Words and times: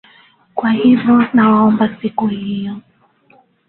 Kwa 0.55 0.71
hivyo 0.71 1.25
nawaomba 1.33 1.97
siku 2.01 2.27
hiyo. 2.27 2.77